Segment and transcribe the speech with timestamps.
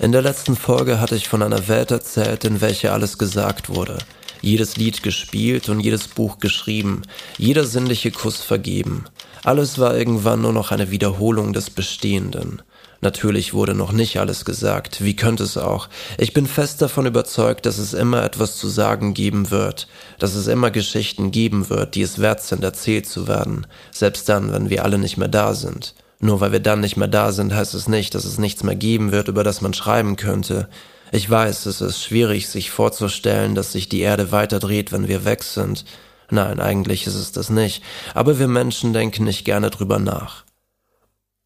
[0.00, 3.98] In der letzten Folge hatte ich von einer Welt erzählt, in welcher alles gesagt wurde.
[4.40, 7.02] Jedes Lied gespielt und jedes Buch geschrieben,
[7.38, 9.04] jeder sinnliche Kuss vergeben.
[9.44, 12.60] Alles war irgendwann nur noch eine Wiederholung des Bestehenden.
[13.02, 15.88] Natürlich wurde noch nicht alles gesagt, wie könnte es auch.
[16.18, 19.86] Ich bin fest davon überzeugt, dass es immer etwas zu sagen geben wird,
[20.18, 24.52] dass es immer Geschichten geben wird, die es wert sind, erzählt zu werden, selbst dann,
[24.52, 25.94] wenn wir alle nicht mehr da sind.
[26.24, 28.74] Nur weil wir dann nicht mehr da sind, heißt es nicht, dass es nichts mehr
[28.74, 30.70] geben wird, über das man schreiben könnte.
[31.12, 35.26] Ich weiß, es ist schwierig, sich vorzustellen, dass sich die Erde weiter dreht, wenn wir
[35.26, 35.84] weg sind.
[36.30, 37.82] Nein, eigentlich ist es das nicht.
[38.14, 40.44] Aber wir Menschen denken nicht gerne drüber nach.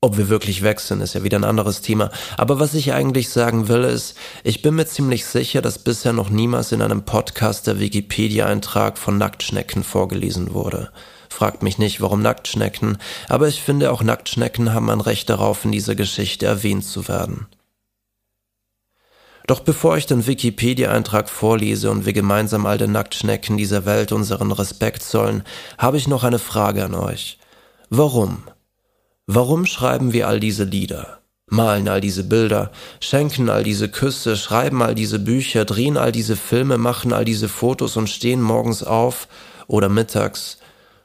[0.00, 2.12] Ob wir wirklich weg sind, ist ja wieder ein anderes Thema.
[2.36, 6.30] Aber was ich eigentlich sagen will, ist, ich bin mir ziemlich sicher, dass bisher noch
[6.30, 10.92] niemals in einem Podcast der Wikipedia-Eintrag von Nacktschnecken vorgelesen wurde.
[11.28, 15.72] Fragt mich nicht, warum Nacktschnecken, aber ich finde auch Nacktschnecken haben ein Recht darauf, in
[15.72, 17.46] dieser Geschichte erwähnt zu werden.
[19.46, 24.52] Doch bevor ich den Wikipedia-Eintrag vorlese und wir gemeinsam all den Nacktschnecken dieser Welt unseren
[24.52, 25.42] Respekt zollen,
[25.78, 27.38] habe ich noch eine Frage an euch.
[27.88, 28.42] Warum?
[29.26, 31.18] Warum schreiben wir all diese Lieder?
[31.50, 36.36] Malen all diese Bilder, schenken all diese Küsse, schreiben all diese Bücher, drehen all diese
[36.36, 39.28] Filme, machen all diese Fotos und stehen morgens auf
[39.66, 40.58] oder mittags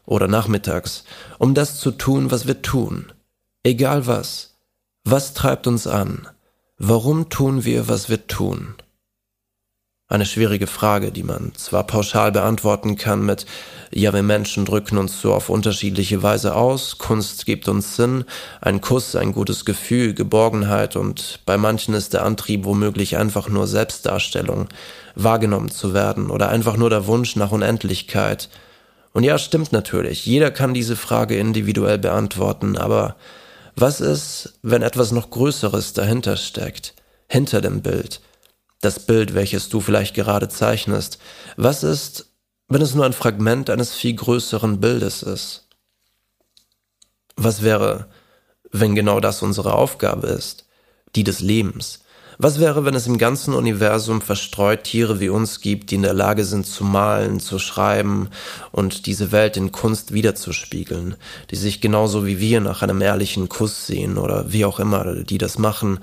[0.06, 1.04] oder nachmittags,
[1.40, 3.12] um das zu tun, was wir tun.
[3.64, 4.56] Egal was.
[5.06, 6.28] Was treibt uns an?
[6.78, 8.76] Warum tun wir, was wir tun?
[10.10, 13.46] Eine schwierige Frage, die man zwar pauschal beantworten kann mit
[13.92, 18.26] Ja, wir Menschen drücken uns so auf unterschiedliche Weise aus, Kunst gibt uns Sinn,
[18.62, 23.66] ein Kuss, ein gutes Gefühl, Geborgenheit und bei manchen ist der Antrieb womöglich einfach nur
[23.66, 24.68] Selbstdarstellung,
[25.16, 28.50] wahrgenommen zu werden oder einfach nur der Wunsch nach Unendlichkeit–
[29.14, 33.16] und ja, stimmt natürlich, jeder kann diese Frage individuell beantworten, aber
[33.76, 36.94] was ist, wenn etwas noch Größeres dahinter steckt,
[37.28, 38.22] hinter dem Bild,
[38.82, 41.18] das Bild, welches du vielleicht gerade zeichnest?
[41.56, 42.34] Was ist,
[42.68, 45.68] wenn es nur ein Fragment eines viel größeren Bildes ist?
[47.36, 48.08] Was wäre,
[48.72, 50.66] wenn genau das unsere Aufgabe ist,
[51.16, 52.03] die des Lebens,
[52.38, 56.14] was wäre, wenn es im ganzen Universum verstreut Tiere wie uns gibt, die in der
[56.14, 58.30] Lage sind zu malen, zu schreiben
[58.72, 61.16] und diese Welt in Kunst wiederzuspiegeln,
[61.52, 65.38] die sich genauso wie wir nach einem ehrlichen Kuss sehen oder wie auch immer die
[65.38, 66.00] das machen,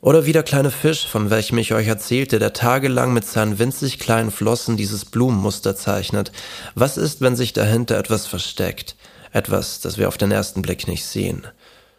[0.00, 3.98] oder wie der kleine Fisch, von welchem ich euch erzählte, der tagelang mit seinen winzig
[3.98, 6.32] kleinen Flossen dieses Blumenmuster zeichnet.
[6.74, 8.96] Was ist, wenn sich dahinter etwas versteckt?
[9.30, 11.46] Etwas, das wir auf den ersten Blick nicht sehen.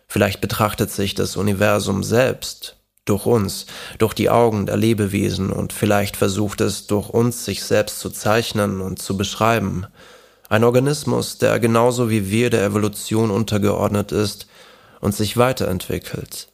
[0.07, 3.66] Vielleicht betrachtet sich das Universum selbst durch uns,
[3.97, 8.81] durch die Augen der Lebewesen und vielleicht versucht es durch uns sich selbst zu zeichnen
[8.81, 9.85] und zu beschreiben.
[10.50, 14.47] Ein Organismus, der genauso wie wir der Evolution untergeordnet ist
[15.00, 16.50] und sich weiterentwickelt.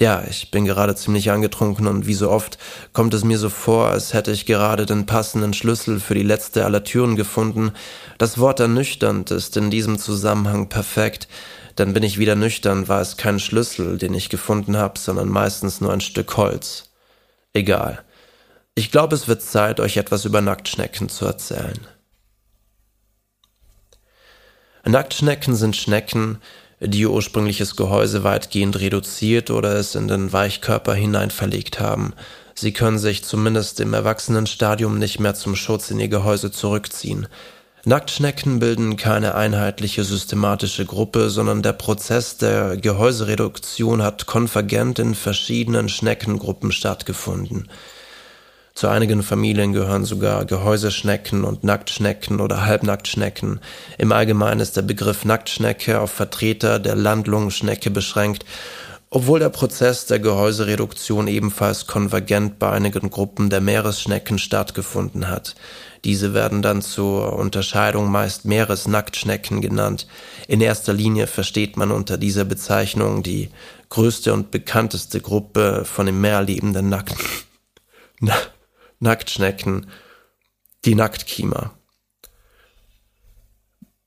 [0.00, 2.56] Ja, ich bin gerade ziemlich angetrunken und wie so oft
[2.94, 6.64] kommt es mir so vor, als hätte ich gerade den passenden Schlüssel für die letzte
[6.64, 7.72] aller Türen gefunden.
[8.16, 11.28] Das Wort ernüchternd ist in diesem Zusammenhang perfekt,
[11.76, 15.82] dann bin ich wieder nüchtern, war es kein Schlüssel, den ich gefunden habe, sondern meistens
[15.82, 16.90] nur ein Stück Holz.
[17.52, 18.02] Egal.
[18.74, 21.78] Ich glaube, es wird Zeit, euch etwas über Nacktschnecken zu erzählen.
[24.86, 26.38] Nacktschnecken sind Schnecken,
[26.80, 32.14] die ihr ursprüngliches Gehäuse weitgehend reduziert oder es in den Weichkörper hinein verlegt haben.
[32.54, 37.26] Sie können sich zumindest im Erwachsenenstadium nicht mehr zum Schutz in ihr Gehäuse zurückziehen.
[37.84, 45.88] Nacktschnecken bilden keine einheitliche systematische Gruppe, sondern der Prozess der Gehäusereduktion hat konvergent in verschiedenen
[45.88, 47.68] Schneckengruppen stattgefunden.
[48.80, 53.60] Zu einigen Familien gehören sogar Gehäuseschnecken und Nacktschnecken oder Halbnacktschnecken.
[53.98, 58.46] Im Allgemeinen ist der Begriff Nacktschnecke auf Vertreter der Landlungenschnecke beschränkt,
[59.10, 65.56] obwohl der Prozess der Gehäusereduktion ebenfalls konvergent bei einigen Gruppen der Meeresschnecken stattgefunden hat.
[66.04, 70.06] Diese werden dann zur Unterscheidung meist Meeresnacktschnecken genannt.
[70.48, 73.50] In erster Linie versteht man unter dieser Bezeichnung die
[73.90, 77.14] größte und bekannteste Gruppe von im Meer lebenden Nackt
[78.20, 78.32] Na
[79.00, 79.86] Nacktschnecken,
[80.84, 81.72] die Nacktkiemer.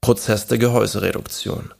[0.01, 1.73] Prozess der Gehäusereduktion.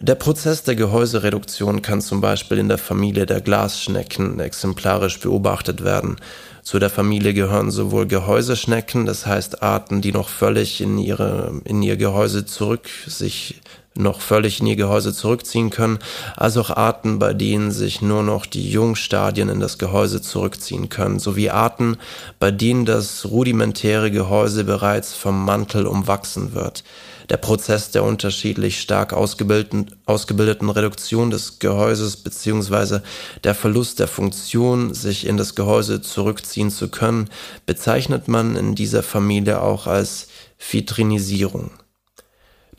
[0.00, 6.16] Der Prozess der Gehäusereduktion kann zum Beispiel in der Familie der Glasschnecken exemplarisch beobachtet werden.
[6.62, 11.82] Zu der Familie gehören sowohl Gehäuseschnecken, das heißt Arten, die noch völlig in, ihre, in
[11.82, 13.60] ihr Gehäuse zurück sich
[13.98, 15.98] noch völlig in ihr Gehäuse zurückziehen können,
[16.36, 21.18] als auch Arten, bei denen sich nur noch die Jungstadien in das Gehäuse zurückziehen können,
[21.18, 21.96] sowie Arten,
[22.38, 26.84] bei denen das rudimentäre Gehäuse bereits vom Mantel umwachsen wird.
[27.28, 33.00] Der Prozess der unterschiedlich stark ausgebildeten, ausgebildeten Reduktion des Gehäuses bzw.
[33.44, 37.28] der Verlust der Funktion, sich in das Gehäuse zurückziehen zu können,
[37.66, 40.28] bezeichnet man in dieser Familie auch als
[40.58, 41.70] Vitrinisierung.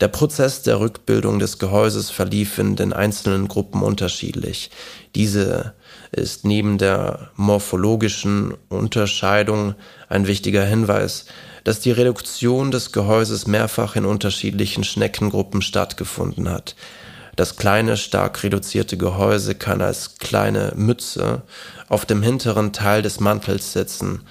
[0.00, 4.70] Der Prozess der Rückbildung des Gehäuses verlief in den einzelnen Gruppen unterschiedlich.
[5.14, 5.74] Diese
[6.10, 9.74] ist neben der morphologischen Unterscheidung
[10.08, 11.26] ein wichtiger Hinweis,
[11.64, 16.76] dass die Reduktion des Gehäuses mehrfach in unterschiedlichen Schneckengruppen stattgefunden hat.
[17.36, 21.42] Das kleine, stark reduzierte Gehäuse kann als kleine Mütze
[21.88, 24.22] auf dem hinteren Teil des Mantels sitzen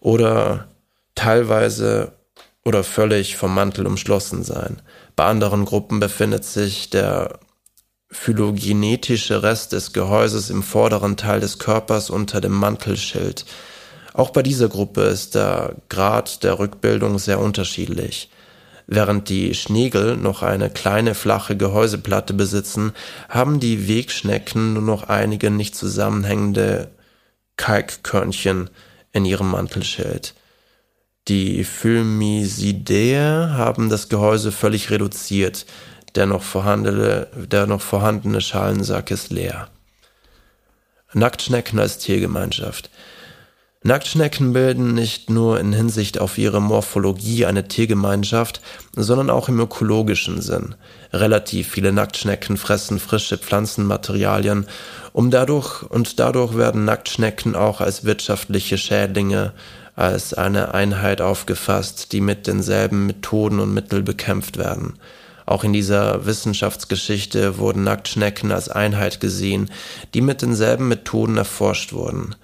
[0.00, 0.66] oder
[1.14, 2.12] teilweise
[2.64, 4.82] oder völlig vom Mantel umschlossen sein.
[5.16, 7.40] Bei anderen Gruppen befindet sich der
[8.10, 13.44] phylogenetische Rest des Gehäuses im vorderen Teil des Körpers unter dem Mantelschild.
[14.12, 18.30] Auch bei dieser Gruppe ist der Grad der Rückbildung sehr unterschiedlich.
[18.88, 22.92] Während die Schnegel noch eine kleine flache Gehäuseplatte besitzen,
[23.28, 26.90] haben die Wegschnecken nur noch einige nicht zusammenhängende
[27.56, 28.68] Kalkkörnchen
[29.12, 30.34] in ihrem Mantelschild.
[31.28, 35.66] Die Filmisidae haben das Gehäuse völlig reduziert.
[36.14, 39.68] Der noch vorhandene, der noch vorhandene Schalensack ist leer.
[41.12, 42.90] Nacktschnecken als Tiergemeinschaft.
[43.82, 48.60] Nacktschnecken bilden nicht nur in Hinsicht auf ihre Morphologie eine Tiergemeinschaft,
[48.94, 50.74] sondern auch im ökologischen Sinn.
[51.14, 54.66] Relativ viele Nacktschnecken fressen frische Pflanzenmaterialien,
[55.14, 59.54] um dadurch und dadurch werden Nacktschnecken auch als wirtschaftliche Schädlinge
[59.96, 64.94] als eine Einheit aufgefasst, die mit denselben Methoden und Mitteln bekämpft werden.
[65.46, 69.70] Auch in dieser Wissenschaftsgeschichte wurden Nacktschnecken als Einheit gesehen,
[70.14, 72.36] die mit denselben Methoden erforscht wurden.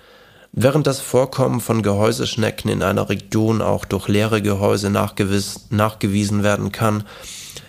[0.50, 7.04] Während das Vorkommen von Gehäuseschnecken in einer Region auch durch leere Gehäuse nachgewiesen werden kann,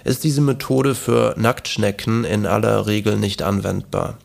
[0.06, 4.18] ist diese Methode für Nacktschnecken in aller Regel nicht anwendbar.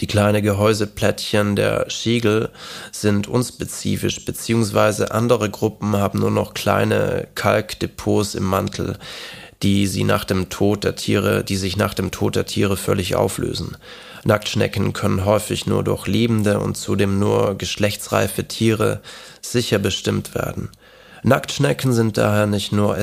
[0.00, 2.50] Die kleinen Gehäuseplättchen der Schegel
[2.92, 8.98] sind unspezifisch, beziehungsweise andere Gruppen haben nur noch kleine Kalkdepots im Mantel,
[9.62, 13.16] die sie nach dem Tod der Tiere, die sich nach dem Tod der Tiere völlig
[13.16, 13.76] auflösen.
[14.24, 19.00] Nacktschnecken können häufig nur durch lebende und zudem nur geschlechtsreife Tiere
[19.40, 20.68] sicher bestimmt werden.
[21.22, 22.98] Nacktschnecken sind daher nicht nur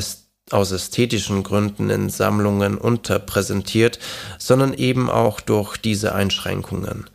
[0.51, 4.00] aus ästhetischen Gründen in Sammlungen unterpräsentiert,
[4.38, 7.06] sondern eben auch durch diese Einschränkungen.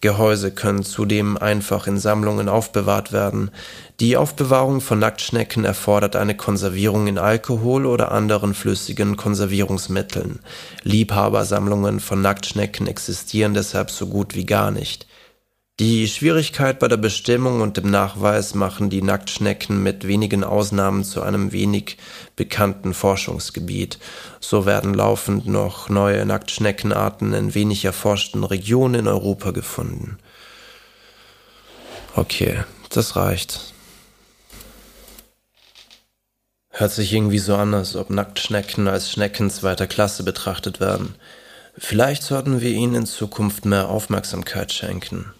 [0.00, 3.50] Gehäuse können zudem einfach in Sammlungen aufbewahrt werden.
[3.98, 10.40] Die Aufbewahrung von Nacktschnecken erfordert eine Konservierung in Alkohol oder anderen flüssigen Konservierungsmitteln.
[10.82, 15.06] Liebhabersammlungen von Nacktschnecken existieren deshalb so gut wie gar nicht.
[15.78, 21.20] Die Schwierigkeit bei der Bestimmung und dem Nachweis machen die Nacktschnecken mit wenigen Ausnahmen zu
[21.20, 21.98] einem wenig
[22.34, 23.98] bekannten Forschungsgebiet.
[24.40, 30.16] So werden laufend noch neue Nacktschneckenarten in wenig erforschten Regionen in Europa gefunden.
[32.14, 33.74] Okay, das reicht.
[36.70, 41.16] Hört sich irgendwie so an, als ob Nacktschnecken als Schnecken zweiter Klasse betrachtet werden.
[41.76, 45.34] Vielleicht sollten wir ihnen in Zukunft mehr Aufmerksamkeit schenken.